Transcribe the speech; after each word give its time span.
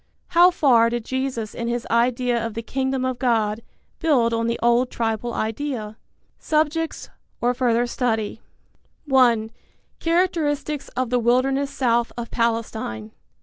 How 0.29 0.49
far 0.49 0.89
did 0.89 1.05
Jesus 1.05 1.53
in 1.53 1.67
his 1.67 1.85
idea 1.91 2.43
of 2.43 2.55
the 2.55 2.63
Kingdom 2.63 3.05
of 3.05 3.19
God 3.19 3.61
build 3.99 4.33
on 4.33 4.47
the 4.47 4.57
old 4.63 4.89
tribal 4.89 5.31
idea? 5.31 5.95
Subjects/or 6.39 7.53
Further 7.53 7.85
Study. 7.85 8.41
(1) 9.05 9.51
Characteristics 9.99 10.89
of 10.97 11.11
the 11.11 11.19
Wilderness 11.19 11.69
South 11.69 12.11
of 12.17 12.31
Palestine. 12.31 13.11